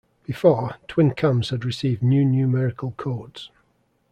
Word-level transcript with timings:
Before, 0.23 0.77
twin 0.87 1.13
cams 1.13 1.49
had 1.51 1.63
received 1.63 2.01
new 2.01 2.25
numerical 2.25 2.89
codes. 2.97 3.51